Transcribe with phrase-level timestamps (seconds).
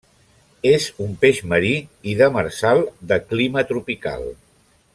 [0.69, 1.73] És un peix marí
[2.13, 2.81] i demersal
[3.13, 4.27] de clima tropical.